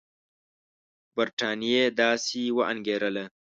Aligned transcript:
برټانیې 1.15 1.83
داسې 1.99 2.41
وانګېرله. 2.57 3.25